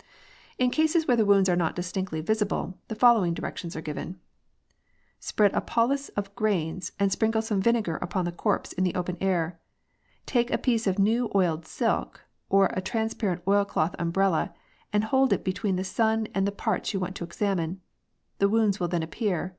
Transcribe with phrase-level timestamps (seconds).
[0.00, 0.04] i8o
[0.58, 0.58] INQUESTS.
[0.58, 4.20] In cases where the wounds are not distinctly visible, the following directions are given:—
[4.92, 9.16] *' Spread a poultice of grains, and sprinkle some vinegar upon the corpse in the open
[9.20, 9.58] air.
[10.24, 14.54] Take a piece of new oiled silk, or a transpa rent oil cloth umbrella,
[14.92, 17.80] and hold it between the sun and the parts you want to examine.
[18.38, 19.56] The wounds will then appear.